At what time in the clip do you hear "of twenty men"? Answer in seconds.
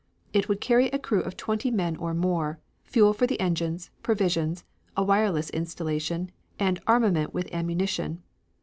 1.21-1.95